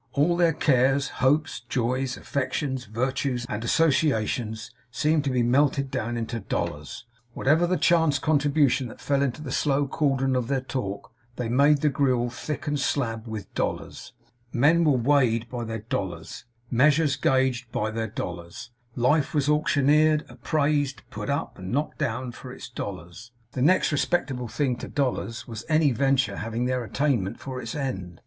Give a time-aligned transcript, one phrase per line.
[0.13, 6.39] All their cares, hopes, joys, affections, virtues, and associations, seemed to be melted down into
[6.39, 7.05] dollars.
[7.35, 11.81] Whatever the chance contributions that fell into the slow cauldron of their talk, they made
[11.81, 14.13] the gruel thick and slab with dollars.
[14.51, 21.03] Men were weighed by their dollars, measures gauged by their dollars; life was auctioneered, appraised,
[21.11, 23.33] put up, and knocked down for its dollars.
[23.51, 28.19] The next respectable thing to dollars was any venture having their attainment for its end.